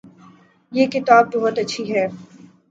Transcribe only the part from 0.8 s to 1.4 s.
کتاب